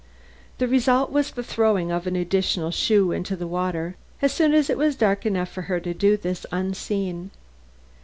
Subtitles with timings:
[0.57, 4.67] The result was the throwing of a second shoe into the water as soon as
[4.67, 7.29] it was dark enough for her to do this unseen.